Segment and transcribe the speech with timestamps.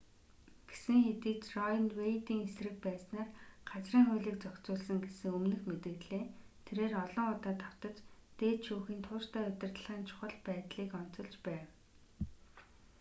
[0.69, 3.29] гэсэн хэдий ч рое нь вэйдийн эсрэг байснаар
[3.69, 6.25] газрын хуулийг зохицуулсан гэсэн өмнөх мэдэгдлээ
[6.65, 7.95] тэрээр олон удаа давтаж
[8.39, 11.65] дээд шүүхийн тууштай удирдлагын чухал байдлыг онцолж байв